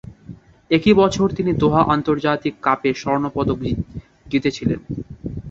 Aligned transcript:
একই 0.71 0.93
বছর 0.93 1.27
তিনি 1.37 1.51
দোহা 1.53 1.81
আন্তর্জাতিক 1.87 2.53
কাপে 2.61 2.91
স্বর্ণ 2.93 3.23
পদক 3.35 3.59
জিতেছিলেন। 4.27 4.79